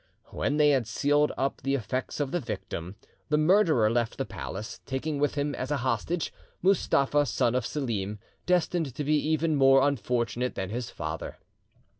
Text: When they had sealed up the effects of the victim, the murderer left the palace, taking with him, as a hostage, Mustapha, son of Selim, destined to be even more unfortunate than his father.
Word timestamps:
When 0.31 0.57
they 0.57 0.71
had 0.71 0.87
sealed 0.87 1.31
up 1.37 1.61
the 1.61 1.75
effects 1.75 2.19
of 2.19 2.31
the 2.31 2.39
victim, 2.39 2.95
the 3.29 3.37
murderer 3.37 3.87
left 3.87 4.17
the 4.17 4.25
palace, 4.25 4.81
taking 4.87 5.19
with 5.19 5.35
him, 5.35 5.53
as 5.53 5.69
a 5.69 5.77
hostage, 5.85 6.33
Mustapha, 6.63 7.23
son 7.27 7.53
of 7.53 7.67
Selim, 7.67 8.17
destined 8.47 8.95
to 8.95 9.03
be 9.03 9.17
even 9.29 9.55
more 9.55 9.87
unfortunate 9.87 10.55
than 10.55 10.71
his 10.71 10.89
father. 10.89 11.37